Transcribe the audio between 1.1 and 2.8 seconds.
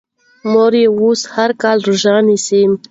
هر کال روژه نیسي.